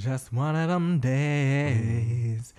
[0.00, 2.54] Just one of them days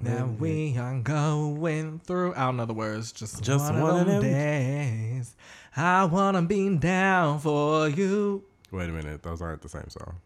[0.00, 0.04] mm.
[0.04, 2.32] that we are going through.
[2.34, 3.10] I don't know the words.
[3.10, 5.34] Just, Just one, one of them- days.
[5.76, 8.44] I wanna be down for you.
[8.70, 10.20] Wait a minute, those aren't the same song.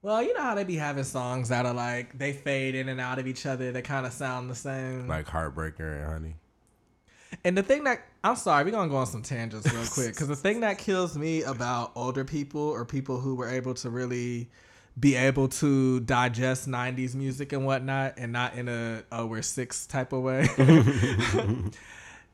[0.00, 3.00] Well, you know how they be having songs that are like they fade in and
[3.00, 3.72] out of each other.
[3.72, 5.08] They kind of sound the same.
[5.08, 6.34] Like Heartbreaker and Honey.
[7.44, 10.28] And the thing that I'm sorry, we're gonna go on some tangents real quick because
[10.28, 14.48] the thing that kills me about older people or people who were able to really
[14.98, 19.86] be able to digest 90s music and whatnot and not in a oh we're six
[19.86, 20.48] type of way.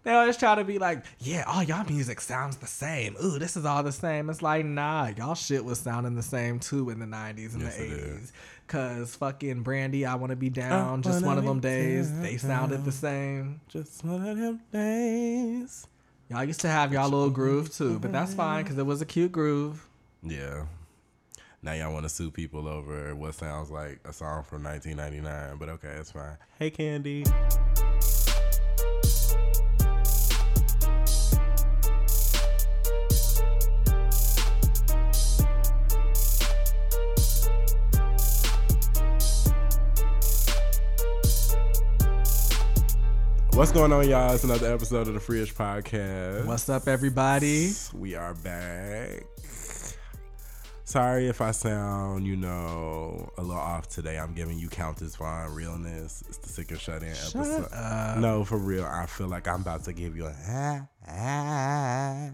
[0.02, 3.16] they always try to be like, yeah, all y'all music sounds the same.
[3.22, 4.30] Ooh, this is all the same.
[4.30, 7.76] It's like, nah, y'all shit was sounding the same too in the 90s and Yes,
[7.76, 8.32] the 80s.
[8.68, 11.02] Cause fucking Brandy, I wanna be down.
[11.02, 12.20] Just one of them days.
[12.20, 13.60] They sounded the same.
[13.68, 15.86] Just one of them days.
[16.28, 19.06] Y'all used to have y'all little groove too, but that's fine because it was a
[19.06, 19.86] cute groove.
[20.22, 20.64] Yeah.
[21.66, 25.68] Now y'all want to sue people over what sounds like a song from 1999, but
[25.68, 26.36] okay, it's fine.
[26.60, 27.24] Hey, Candy.
[43.54, 44.32] What's going on, y'all?
[44.32, 46.46] It's another episode of the Freeish Podcast.
[46.46, 47.72] What's up, everybody?
[47.92, 49.24] We are back.
[50.86, 54.20] Sorry if I sound, you know, a little off today.
[54.20, 56.22] I'm giving you Countess Vaughn realness.
[56.28, 57.66] It's the Sick and Shut In episode.
[57.72, 58.18] up.
[58.18, 58.84] No, for real.
[58.84, 62.30] I feel like I'm about to give you a ah.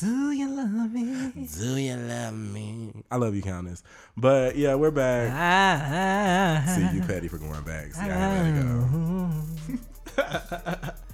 [0.00, 1.48] Do you love me?
[1.58, 2.92] Do you love me?
[3.10, 3.82] I love you, Countess.
[4.16, 5.32] But yeah, we're back.
[5.34, 7.92] Ah, See, you petty for going back.
[7.92, 9.82] See, I had to
[10.16, 10.92] go.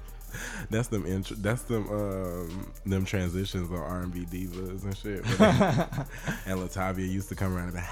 [0.70, 1.06] That's them.
[1.06, 1.88] Intro, that's them.
[1.90, 5.18] Um, them transitions on R and B divas and shit.
[6.46, 7.82] and Latavia used to come around and be.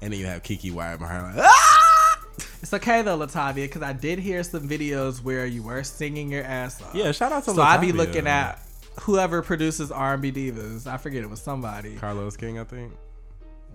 [0.00, 2.20] and then you have Keke Wyatt behind like, "Ah!"
[2.60, 6.44] It's okay though, Latavia, because I did hear some videos where you were singing your
[6.44, 6.94] ass off.
[6.94, 7.12] yeah.
[7.12, 8.60] Shout out to So I be looking at
[9.00, 10.86] whoever produces R&B divas.
[10.86, 12.92] I forget it was somebody, Carlos King, I think.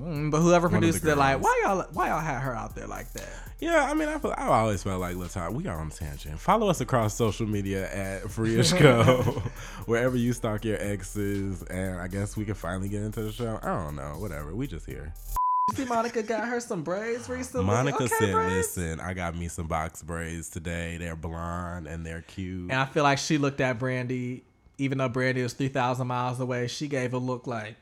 [0.01, 2.55] Mm, but whoever One of the produced it, like why y'all why y'all had her
[2.55, 3.29] out there like that?
[3.59, 5.53] Yeah, I mean, I feel, I always felt like Latavia.
[5.53, 6.39] We are on a tangent.
[6.39, 8.73] Follow us across social media at Freeish
[9.85, 13.59] wherever you stalk your exes, and I guess we can finally get into the show.
[13.61, 14.53] I don't know, whatever.
[14.55, 15.13] We just here.
[15.69, 17.65] You see, Monica got her some braids recently.
[17.65, 18.75] Monica Okay, said, braids.
[18.75, 20.97] "Listen, I got me some box braids today.
[20.97, 24.43] They're blonde and they're cute." And I feel like she looked at Brandy,
[24.77, 26.67] even though Brandy was three thousand miles away.
[26.67, 27.77] She gave a look like,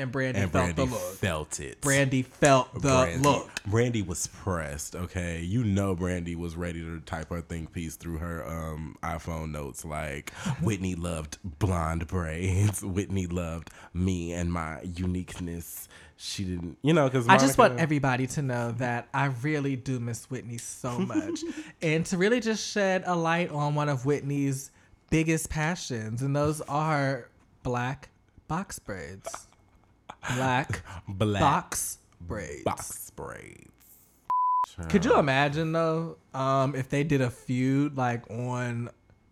[0.00, 1.14] and Brandy And felt Brandy the look.
[1.16, 1.80] felt it.
[1.80, 3.18] Brandy felt the Brandy.
[3.22, 3.50] look.
[3.66, 4.96] Brandy was pressed.
[4.96, 9.50] Okay, you know Brandy was ready to type her think piece through her um iPhone
[9.52, 9.84] notes.
[9.84, 12.82] Like Whitney loved blonde braids.
[12.84, 15.88] Whitney loved me and my uniqueness.
[16.22, 19.98] She didn't, you know, because I just want everybody to know that I really do
[19.98, 21.40] miss Whitney so much,
[21.80, 24.70] and to really just shed a light on one of Whitney's
[25.08, 27.28] biggest passions, and those are
[27.62, 28.10] black
[28.48, 29.46] box braids.
[30.36, 32.62] Black black box braids.
[32.64, 33.66] box braids.
[34.88, 38.88] Could you imagine though, um, if they did a feud like on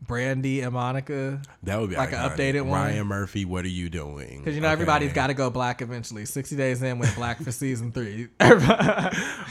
[0.06, 1.40] Brandy and Monica?
[1.62, 2.72] That would be Like an updated one?
[2.80, 4.38] Ryan Murphy, what are you doing?
[4.38, 4.72] Because you know Okay.
[4.74, 6.24] everybody's got to go black eventually.
[6.26, 8.28] Sixty days in went black for season three.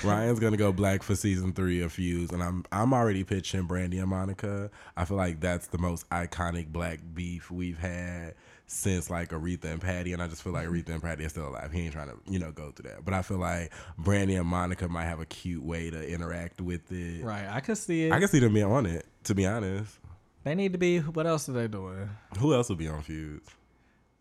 [0.03, 3.99] Ryan's gonna go black for season three of Feud, and I'm I'm already pitching Brandy
[3.99, 4.69] and Monica.
[4.95, 8.35] I feel like that's the most iconic black beef we've had
[8.67, 10.75] since like Aretha and Patti, and I just feel like mm-hmm.
[10.75, 11.71] Aretha and Patti are still alive.
[11.71, 14.47] He ain't trying to you know go through that, but I feel like Brandy and
[14.47, 17.23] Monica might have a cute way to interact with it.
[17.23, 18.11] right, I could see it.
[18.11, 19.05] I can see them being on it.
[19.23, 19.97] To be honest,
[20.43, 20.99] they need to be.
[20.99, 22.09] What else are they doing?
[22.39, 23.41] who else would be on Feud?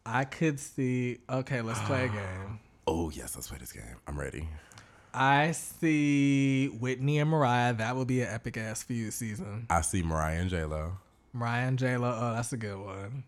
[0.05, 1.19] I could see.
[1.29, 2.61] Okay, let's play a game.
[2.87, 3.97] Oh yes, let's play this game.
[4.07, 4.49] I'm ready.
[5.13, 7.73] I see Whitney and Mariah.
[7.73, 9.67] That would be an epic ass feud season.
[9.71, 10.99] I see Mariah and J Lo.
[11.33, 12.15] Mariah and J Lo.
[12.15, 13.25] Oh, that's a good one.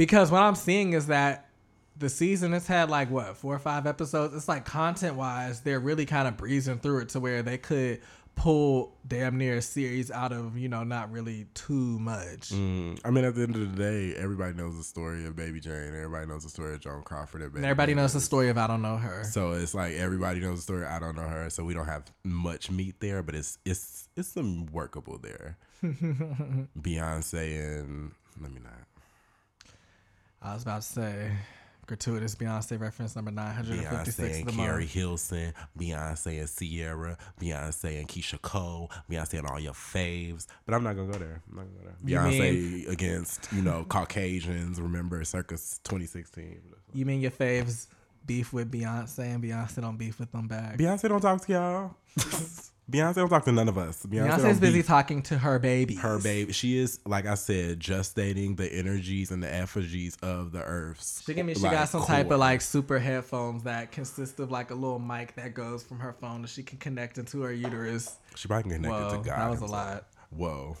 [0.00, 1.50] Because what I'm seeing is that
[1.98, 4.34] the season has had like what four or five episodes.
[4.34, 8.00] It's like content wise, they're really kind of breezing through it to where they could
[8.34, 12.48] pull damn near a series out of you know not really too much.
[12.48, 15.60] Mm, I mean, at the end of the day, everybody knows the story of Baby
[15.60, 15.88] Jane.
[15.94, 17.42] Everybody knows the story of Joan Crawford.
[17.42, 19.24] And everybody knows the story of I don't know her.
[19.24, 20.86] So it's like everybody knows the story.
[20.86, 24.28] I don't know her, so we don't have much meat there, but it's it's it's
[24.28, 25.58] some workable there.
[25.84, 28.89] Beyonce and let me not.
[30.42, 31.32] I was about to say
[31.86, 34.86] gratuitous Beyonce reference number nine hundred and fifty six Beyonce of and Keri.
[34.86, 40.46] Hilson, Beyonce and Ciara, Beyonce and Keyshia Cole, Beyonce and all your faves.
[40.64, 41.42] But I'm not gonna go there.
[41.50, 41.96] I'm not gonna go there.
[42.04, 44.80] You Beyonce against you know Caucasians.
[44.80, 46.60] Remember Circus 2016.
[46.94, 47.88] You mean your faves
[48.24, 50.78] beef with Beyonce and Beyonce don't beef with them back?
[50.78, 51.96] Beyonce don't talk to y'all.
[52.90, 54.04] Beyonce don't talk to none of us.
[54.04, 55.94] Beyonce Beyonce's busy beef talking to her baby.
[55.94, 56.52] her baby.
[56.52, 61.22] She is like I said, just dating the energies and the effigies of the earths.
[61.24, 64.50] She give me she like, got some type of like super headphones that consist of
[64.50, 67.52] like a little mic that goes from her phone that she can connect into her
[67.52, 68.16] uterus.
[68.34, 69.38] She probably can connect it to God.
[69.38, 70.06] that was a lot.
[70.30, 70.76] Whoa.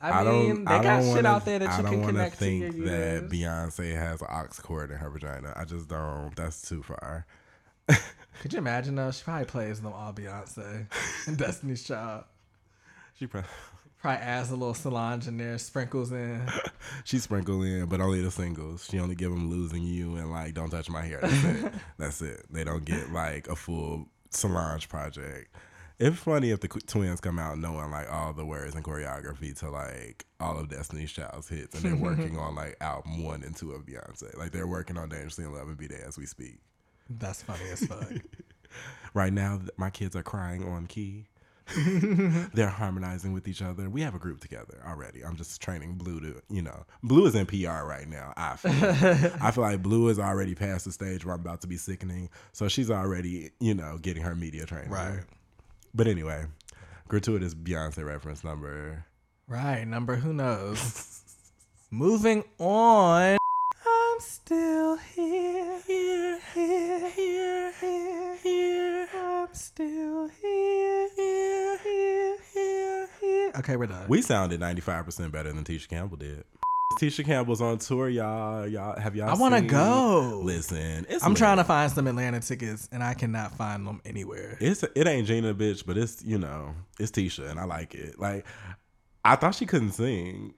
[0.00, 2.46] I, mean, they got shit wanna- out there that I you don't can connect to
[2.46, 3.28] your think that.
[3.30, 5.54] Beyonce has an aux cord in her vagina.
[5.56, 6.34] I just don't.
[6.36, 7.26] That's too far.
[7.86, 9.10] Could you imagine though?
[9.10, 10.86] She probably plays them all Beyonce
[11.26, 12.24] and Destiny's Child.
[13.16, 13.48] She probably,
[14.04, 16.46] Probably adds a little Solange in there, sprinkles in.
[17.04, 18.86] she sprinkles in, but only the singles.
[18.90, 21.72] She only give them "Losing You" and like "Don't Touch My Hair." That's it.
[21.96, 22.44] That's it.
[22.50, 25.54] They don't get like a full Solange project.
[25.98, 29.70] It's funny if the twins come out knowing like all the words and choreography to
[29.70, 33.72] like all of Destiny's Child's hits, and they're working on like album one and two
[33.72, 34.36] of Beyonce.
[34.36, 36.58] Like they're working on "Dangerously in Love" and "B'Day" as we speak.
[37.08, 38.12] That's funny as fuck.
[39.12, 41.28] Right now, my kids are crying on key.
[42.54, 43.88] They're harmonizing with each other.
[43.88, 45.24] We have a group together already.
[45.24, 48.32] I'm just training Blue to, you know, Blue is in PR right now.
[48.36, 48.72] I feel,
[49.40, 52.28] I feel like Blue is already past the stage where I'm about to be sickening.
[52.52, 54.90] So she's already, you know, getting her media training.
[54.90, 55.20] Right.
[55.94, 56.46] But anyway,
[57.08, 59.06] gratuitous Beyonce reference number.
[59.46, 61.22] right, number who knows.
[61.90, 63.38] Moving on.
[64.54, 69.08] I'm still here, here, here, here, here, here.
[69.12, 73.52] I'm still here, here, here, here, here.
[73.58, 74.06] Okay, we're done.
[74.06, 76.44] We sounded 95% better than Tisha Campbell did.
[77.00, 78.68] Tisha Campbell's on tour, y'all.
[78.68, 80.40] Y'all have y'all I want to go.
[80.44, 81.38] Listen, it's I'm lit.
[81.38, 84.56] trying to find some Atlanta tickets, and I cannot find them anywhere.
[84.60, 88.20] It's it ain't Gina bitch, but it's you know it's Tisha, and I like it.
[88.20, 88.46] Like
[89.24, 90.54] I thought she couldn't sing,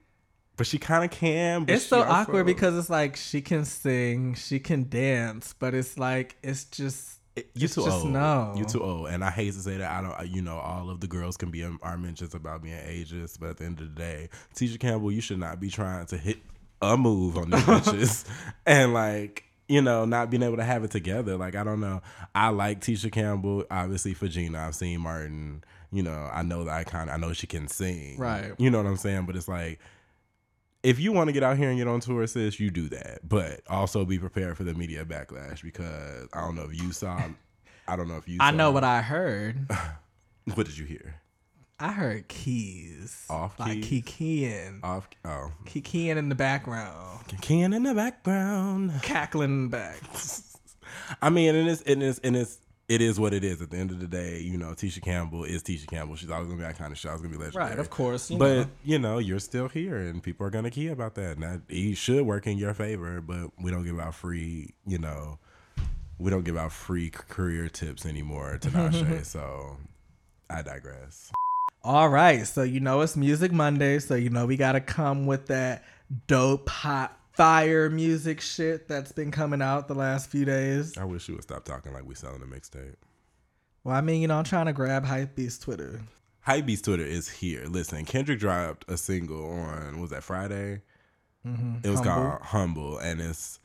[0.57, 1.63] but she kind of can.
[1.63, 5.97] But It's so awkward because it's like she can sing, she can dance, but it's
[5.97, 8.11] like it's just It- you it's too just old.
[8.11, 8.53] no.
[8.57, 9.91] You too old, and I hate to say that.
[9.91, 10.27] I don't.
[10.35, 13.49] You know, all of the girls can be um, our mentions about being ageist, but
[13.51, 16.39] at the end of the day, Tisha Campbell, you should not be trying to hit
[16.81, 18.25] a move on these bitches,
[18.65, 19.43] and like.
[19.69, 21.35] You know, not being able to have it together.
[21.35, 22.01] Like, I don't know.
[22.33, 24.59] I like Tisha Campbell, obviously for Gina.
[24.65, 25.61] I've seen Martin.
[25.91, 27.09] You know, I know that the icon.
[27.09, 28.17] I know she can sing.
[28.17, 28.53] Right.
[28.57, 29.25] You know what I'm saying?
[29.25, 29.81] But it's like,
[30.83, 33.19] if you want to get out here and get on tour, sis, you do that.
[33.27, 37.21] But also be prepared for the media backlash because I don't know if you saw.
[37.87, 38.37] I don't know if you.
[38.39, 39.67] I know what I heard.
[40.53, 41.15] What did you hear?
[41.77, 43.25] I heard keys.
[43.29, 44.01] Off Like keys?
[44.03, 44.79] kikiing.
[44.81, 45.09] Off.
[45.25, 47.25] Oh, Kikiing in the background.
[47.41, 48.93] Ken in the background.
[49.03, 49.99] Cackling back.
[51.21, 52.59] I mean, and it's and it's and it's
[52.89, 53.61] it is what it is.
[53.61, 56.15] At the end of the day, you know, Tisha Campbell is Tisha Campbell.
[56.15, 57.11] She's always gonna be that kind of show.
[57.11, 57.71] It's gonna be legendary.
[57.71, 58.31] Right, of course.
[58.31, 58.69] You but know.
[58.83, 61.37] you know, you're still here, and people are gonna key about that.
[61.37, 64.73] And that he should work in your favor, but we don't give out free.
[64.85, 65.39] You know,
[66.17, 69.25] we don't give out free career tips anymore to Nashe.
[69.25, 69.77] so
[70.49, 71.31] I digress.
[71.83, 75.47] All right, so you know it's Music Monday, so you know we gotta come with
[75.47, 75.83] that
[76.27, 80.97] dope hot fire music shit that's been coming out the last few days.
[80.97, 82.95] I wish you would stop talking like we selling a mixtape.
[83.83, 86.01] Well, I mean, you know, I'm trying to grab Hypebeast Twitter.
[86.47, 87.65] Hypebeast Twitter is here.
[87.67, 90.81] Listen, Kendrick dropped a single on what was that Friday?
[91.45, 91.77] Mm-hmm.
[91.83, 92.29] It was Humble.
[92.29, 93.59] called Humble, and it's.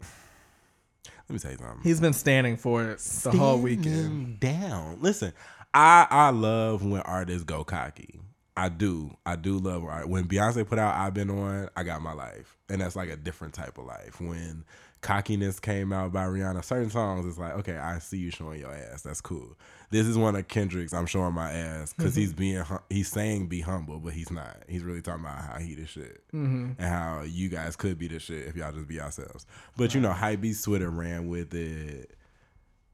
[0.00, 1.80] Let me tell you something.
[1.82, 4.40] He's been standing for it the whole weekend.
[4.40, 4.98] Down.
[5.00, 5.32] Listen,
[5.72, 8.20] I I love when artists go cocky.
[8.56, 9.16] I do.
[9.26, 10.08] I do love art.
[10.08, 12.56] When Beyonce put out I've Been On, I got my life.
[12.68, 14.20] And that's like a different type of life.
[14.20, 14.64] When
[15.00, 18.72] Cockiness came out by Rihanna, certain songs it's like, okay, I see you showing your
[18.72, 19.02] ass.
[19.02, 19.56] That's cool.
[19.90, 22.38] This is one of Kendrick's I'm showing my ass because he's mm-hmm.
[22.38, 24.62] being hum- he's saying be humble, but he's not.
[24.68, 26.72] He's really talking about how he the shit mm-hmm.
[26.78, 29.46] and how you guys could be the shit if y'all just be yourselves.
[29.76, 32.16] But you know, Hypebeast Twitter ran with it.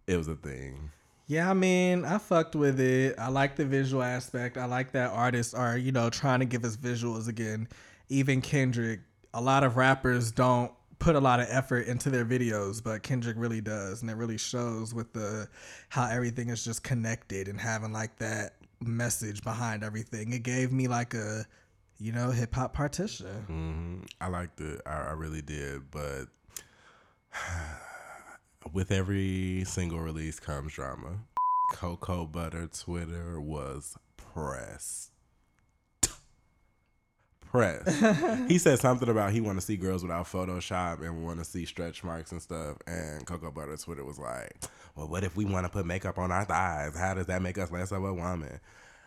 [0.07, 0.91] It was a thing.
[1.31, 3.15] Yeah, I mean, I fucked with it.
[3.17, 4.59] I like the visual aspect.
[4.59, 7.69] I like that artists are, you know, trying to give us visuals again.
[8.09, 8.99] Even Kendrick,
[9.33, 13.37] a lot of rappers don't put a lot of effort into their videos, but Kendrick
[13.39, 15.49] really does, and it really shows with the
[15.89, 20.33] how everything is just connected and having like that message behind everything.
[20.33, 21.47] It gave me like a,
[22.01, 23.27] you know, hip hop partition.
[23.47, 24.81] hmm I liked it.
[24.85, 25.93] I, I really did.
[25.93, 26.25] But
[28.73, 31.21] with every single release comes drama.
[31.73, 35.11] Cocoa Butter Twitter was pressed.
[37.41, 38.49] pressed.
[38.49, 41.65] he said something about he want to see girls without Photoshop and want to see
[41.65, 42.77] stretch marks and stuff.
[42.87, 44.65] And Cocoa Butter Twitter was like,
[44.97, 46.97] "Well, what if we want to put makeup on our thighs?
[46.99, 48.61] How does that make us less of a woman?"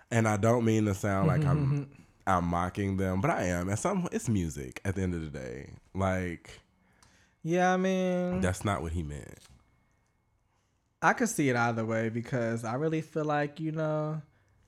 [0.09, 1.89] And I don't mean to sound like I'm
[2.27, 3.69] I'm mocking them, but I am.
[3.69, 4.79] At some, it's music.
[4.85, 6.61] At the end of the day, like
[7.43, 9.39] Yeah, I mean, that's not what he meant.
[11.01, 14.21] I could see it either way because I really feel like, you know,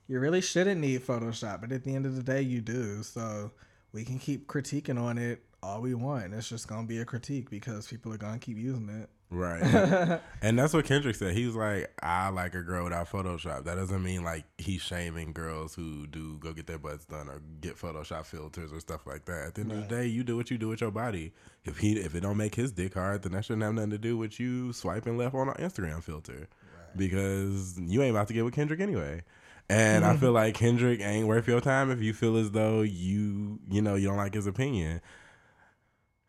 [0.07, 3.01] you really shouldn't need Photoshop, but at the end of the day, you do.
[3.03, 3.51] So
[3.93, 6.33] we can keep critiquing on it all we want.
[6.33, 9.09] It's just to be a critique because people are to keep using it.
[9.31, 10.21] Right.
[10.41, 11.33] and that's what Kendrick said.
[11.33, 13.65] He was like, I like a girl without Photoshop.
[13.65, 17.41] That doesn't mean like he's shaming girls who do go get their butts done or
[17.59, 19.47] get Photoshop filters or stuff like that.
[19.47, 21.33] At the end of the day, you do what you do with your body.
[21.63, 23.97] If he if it don't make his dick hard, then that shouldn't have nothing to
[23.97, 26.47] do with you swiping left on an Instagram filter.
[26.95, 29.23] Because you ain't about to get with Kendrick anyway.
[29.67, 33.59] And I feel like Kendrick ain't worth your time if you feel as though you
[33.69, 35.01] you know you don't like his opinion.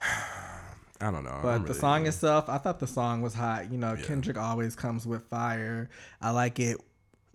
[1.01, 1.41] I don't know.
[1.43, 3.71] But the really- song itself, I thought the song was hot.
[3.71, 5.91] You know, Kendrick always comes with fire.
[6.21, 6.79] I like it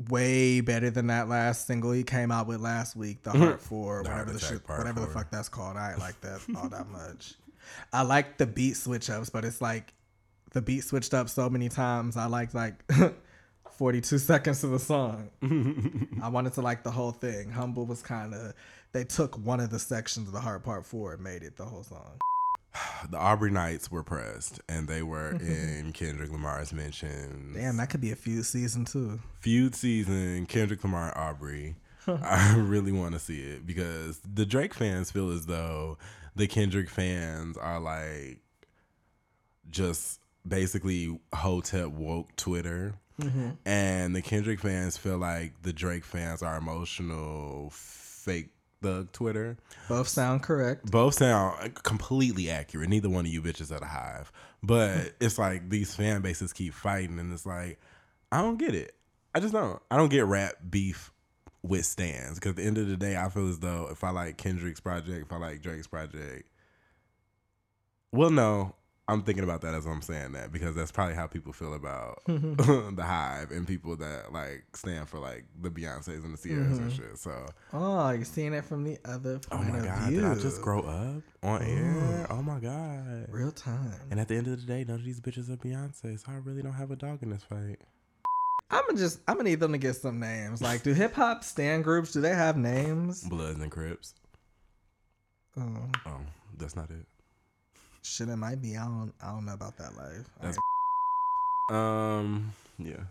[0.09, 4.01] way better than that last single he came out with last week, The Heart For,
[4.03, 5.77] The whatever the shit, whatever the fuck that's called.
[5.77, 7.35] I ain't like that all that much.
[7.93, 9.93] I like the beat switch ups, but it's like
[10.53, 12.17] the beat switched up so many times.
[12.17, 12.83] I like like
[13.77, 15.29] 42 seconds of the song.
[16.21, 17.51] I wanted to like the whole thing.
[17.51, 18.53] Humble was kind of
[18.91, 21.65] they took one of the sections of the Heart Part 4 and made it the
[21.65, 22.17] whole song.
[23.09, 25.85] The Aubrey Knights were pressed, and they were mm-hmm.
[25.85, 27.55] in Kendrick Lamar's mentions.
[27.55, 29.19] Damn, that could be a feud season too.
[29.39, 31.75] Feud season, Kendrick Lamar Aubrey.
[32.07, 35.97] I really want to see it because the Drake fans feel as though
[36.35, 38.39] the Kendrick fans are like
[39.69, 42.95] just basically hotep woke Twitter.
[43.21, 43.49] Mm-hmm.
[43.65, 48.49] And the Kendrick fans feel like the Drake fans are emotional fake
[48.81, 49.57] thug Twitter.
[49.87, 50.89] Both sound correct.
[50.89, 52.89] Both sound completely accurate.
[52.89, 54.31] Neither one of you bitches at a hive.
[54.63, 57.79] But it's like these fan bases keep fighting, and it's like,
[58.31, 58.95] I don't get it.
[59.33, 59.81] I just don't.
[59.89, 61.11] I don't get rap beef
[61.63, 62.39] with stands.
[62.39, 64.79] Because at the end of the day, I feel as though if I like Kendrick's
[64.79, 66.49] project, if I like Drake's project,
[68.11, 68.75] well, no.
[69.07, 72.21] I'm thinking about that as I'm saying that because that's probably how people feel about
[72.27, 72.95] mm-hmm.
[72.95, 76.91] the Hive and people that like stand for like the Beyonces and the Ciaras and
[76.91, 77.09] mm-hmm.
[77.09, 77.17] shit.
[77.17, 80.21] So Oh, you're seeing it from the other Oh my of god, view.
[80.21, 82.27] did I just grow up on air?
[82.29, 83.27] Oh my god.
[83.29, 83.99] Real time.
[84.11, 86.35] And at the end of the day, none of these bitches are Beyonce, so I
[86.35, 87.79] really don't have a dog in this fight.
[88.69, 90.61] I'm gonna just I'm gonna need them to get some names.
[90.61, 92.13] Like, do hip hop stand groups?
[92.13, 93.23] Do they have names?
[93.23, 94.13] Bloods and Crips.
[95.57, 96.21] Oh, Oh,
[96.57, 97.05] that's not it.
[98.03, 98.77] Shit, it might be.
[98.77, 100.27] I don't I don't know about that life.
[100.41, 100.57] That's-
[101.69, 103.03] Um, yeah.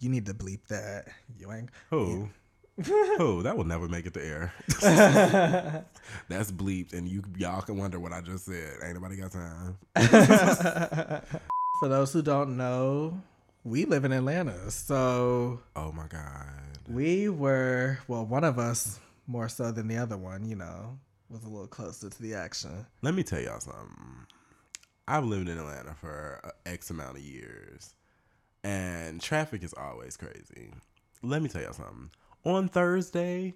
[0.00, 1.06] you need to bleep that.
[1.38, 1.70] You ain't.
[1.90, 2.28] Who?
[2.84, 3.42] Who?
[3.42, 4.52] That will never make it to air.
[6.28, 8.74] That's bleeped, and you y'all can wonder what I just said.
[8.84, 9.78] Ain't nobody got time.
[11.80, 13.20] For those who don't know,
[13.64, 16.46] we live in Atlanta, so Oh my god.
[16.88, 18.24] we were well.
[18.26, 20.44] One of us more so than the other one.
[20.44, 20.98] You know,
[21.30, 22.86] was a little closer to the action.
[23.02, 24.26] Let me tell y'all something.
[25.08, 27.94] I've lived in Atlanta for X amount of years,
[28.64, 30.72] and traffic is always crazy.
[31.22, 32.10] Let me tell y'all something.
[32.44, 33.54] On Thursday,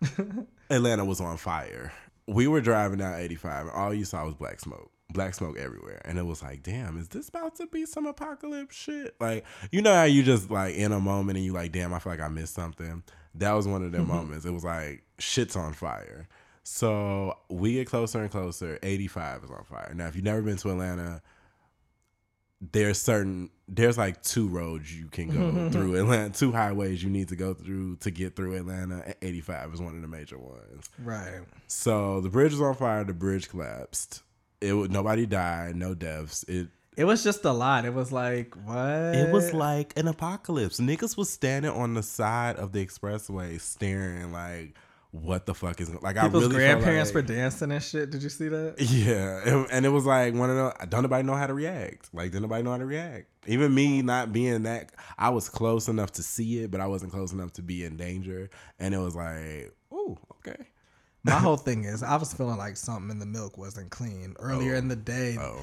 [0.70, 1.92] Atlanta was on fire.
[2.26, 4.90] We were driving down 85, and all you saw was black smoke.
[5.12, 6.00] Black smoke everywhere.
[6.04, 9.14] And it was like, damn, is this about to be some apocalypse shit?
[9.20, 11.98] Like, you know how you just like in a moment and you like, damn, I
[11.98, 13.02] feel like I missed something.
[13.34, 14.14] That was one of them mm-hmm.
[14.14, 14.46] moments.
[14.46, 16.28] It was like, shit's on fire.
[16.64, 18.78] So we get closer and closer.
[18.82, 19.92] 85 is on fire.
[19.94, 21.22] Now, if you've never been to Atlanta,
[22.70, 27.28] there's certain there's like two roads you can go through Atlanta, two highways you need
[27.28, 29.02] to go through to get through Atlanta.
[29.04, 30.88] and 85 is one of the major ones.
[31.02, 31.40] Right.
[31.66, 33.02] So the bridge was on fire.
[33.04, 34.22] The bridge collapsed.
[34.60, 36.44] It was, nobody died, no deaths.
[36.46, 37.84] It It was just a lot.
[37.84, 39.16] It was like what?
[39.16, 40.78] it was like an apocalypse.
[40.78, 44.76] Niggas was standing on the side of the expressway staring like,
[45.12, 46.16] what the fuck is like?
[46.16, 48.10] I people's really grandparents like- were dancing and shit.
[48.10, 48.76] Did you see that?
[48.80, 52.08] Yeah, and- it was like one of the don't nobody know how to react.
[52.14, 53.26] Like didn't nobody know how to react.
[53.46, 57.12] Even me not being that, I was close enough to see it, but I wasn't
[57.12, 58.48] close enough to be in danger.
[58.78, 60.64] And it was like, oh, okay.
[61.24, 64.74] My whole thing is, I was feeling like something in the milk wasn't clean earlier
[64.76, 65.36] in the day.
[65.38, 65.60] Oh,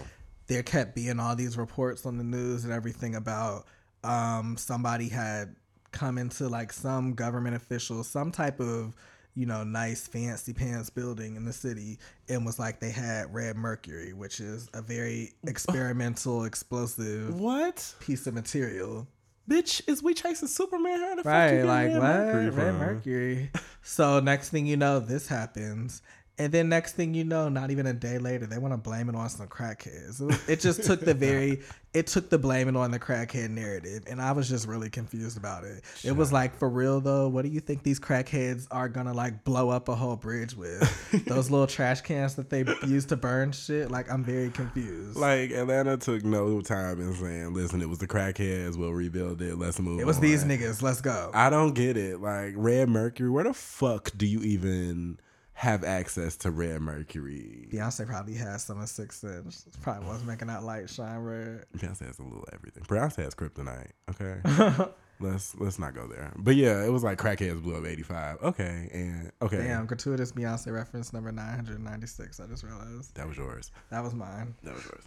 [0.47, 3.65] there kept being all these reports on the news and everything about
[4.03, 5.55] um, somebody had
[5.91, 8.93] come into like some government official, some type of
[9.39, 13.55] you know nice fancy pants building in the city, and was like they had red
[13.55, 19.07] mercury, which is a very experimental explosive what, piece of material.
[19.49, 19.81] bitch?
[19.87, 20.99] Is we chasing Superman?
[20.99, 22.01] How the fuck you Right, like Red what?
[22.01, 22.75] Mercury Red?
[22.75, 23.51] Mercury.
[23.81, 26.01] so next thing you know, this happens,
[26.39, 29.09] And then next thing you know, not even a day later, they want to blame
[29.09, 30.21] it on some crackheads.
[30.21, 31.59] It, was, it just took the very,
[31.93, 35.65] it took the blaming on the crackhead narrative, and I was just really confused about
[35.65, 35.83] it.
[36.01, 39.43] It was like, for real though, what do you think these crackheads are gonna like
[39.43, 40.79] blow up a whole bridge with?
[41.27, 43.91] Those little trash cans that they use to burn shit.
[43.91, 45.17] Like, I'm very confused.
[45.17, 48.77] Like Atlanta took no time in saying, "Listen, it was the crackheads.
[48.77, 49.57] We'll rebuild it.
[49.57, 50.81] Let's move." it was on." these niggas.
[50.81, 51.31] Let's go.
[51.33, 52.21] I don't get it.
[52.21, 55.19] Like Red Mercury, where the fuck do you even
[55.59, 57.67] have access to Red Mercury?
[57.69, 59.55] Beyonce probably has some of six inch.
[59.81, 61.65] Probably was making that light shine red.
[61.77, 62.83] Beyonce has a little everything.
[62.83, 63.91] Beyonce has kryptonite.
[64.09, 64.89] Okay.
[65.19, 66.31] let's let's not go there.
[66.37, 68.41] But yeah, it was like crackheads blew up eighty five.
[68.41, 72.39] Okay, and okay, Damn, gratuitous Beyonce reference number 996.
[72.39, 73.13] I just realized.
[73.15, 73.71] that was yours.
[73.91, 74.55] That was mine.
[74.63, 75.03] That was yours.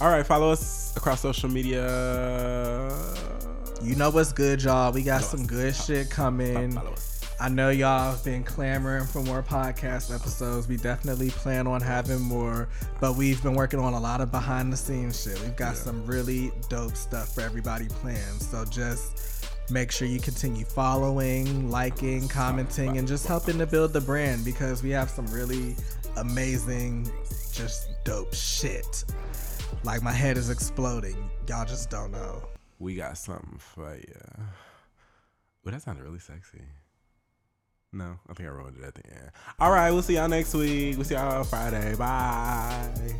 [0.00, 1.84] All right, follow us across social media.
[3.82, 4.90] You know what's good, y'all.
[4.90, 6.72] We got some good shit coming.
[6.72, 7.07] Follow us.
[7.40, 10.66] I know y'all have been clamoring for more podcast episodes.
[10.66, 12.68] We definitely plan on having more,
[13.00, 15.40] but we've been working on a lot of behind the scenes shit.
[15.42, 18.42] We've got some really dope stuff for everybody planned.
[18.42, 24.00] So just make sure you continue following, liking, commenting, and just helping to build the
[24.00, 25.76] brand because we have some really
[26.16, 27.08] amazing,
[27.52, 29.04] just dope shit.
[29.84, 31.30] Like my head is exploding.
[31.48, 32.42] Y'all just don't know.
[32.80, 34.44] We got something for you.
[35.62, 36.62] But that sounded really sexy.
[37.92, 39.30] No, I think I ruined it at the end.
[39.58, 40.96] All right, we'll see y'all next week.
[40.96, 41.94] We'll see y'all Friday.
[41.96, 43.14] Bye.